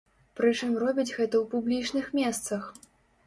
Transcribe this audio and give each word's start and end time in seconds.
Прычым 0.37 0.71
робяць 0.83 1.09
гэта 1.17 1.35
ў 1.39 1.43
публічных 1.53 2.07
месцах. 2.21 2.63